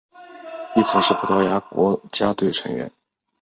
[0.75, 2.91] 亦曾是葡萄牙国家队成员。